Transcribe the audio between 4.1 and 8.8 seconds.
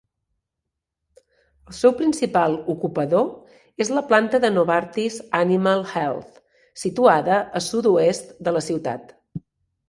planta de Novartis Animal Health situada a sud-oest de la